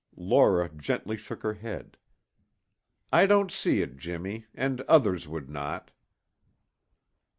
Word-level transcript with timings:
Laura 0.17 0.67
gently 0.67 1.15
shook 1.15 1.43
her 1.43 1.53
head. 1.53 1.95
"I 3.13 3.27
don't 3.27 3.51
see 3.51 3.83
it, 3.83 3.97
Jimmy, 3.97 4.47
and 4.55 4.81
others 4.89 5.27
would 5.27 5.47
not." 5.47 5.91